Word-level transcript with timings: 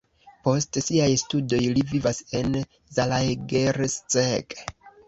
Post 0.45 0.79
siaj 0.85 1.09
studoj 1.23 1.61
li 1.77 1.85
vivas 1.93 2.25
en 2.41 2.59
Zalaegerszeg. 2.99 4.63